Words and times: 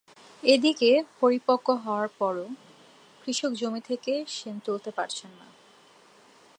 এদিকে 0.43 0.89
পরিপক্ব 1.19 1.67
হওয়ার 1.75 2.09
পরও 2.19 2.47
কৃষক 3.21 3.51
জমি 3.53 3.81
থেকে 3.81 4.13
শিম 4.27 4.55
তুলতে 4.65 4.89
পারছেন 4.91 5.31
না। 5.39 5.47